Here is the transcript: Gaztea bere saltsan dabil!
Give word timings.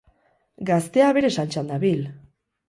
Gaztea 0.69 1.09
bere 1.19 1.31
saltsan 1.37 1.71
dabil! 1.73 2.03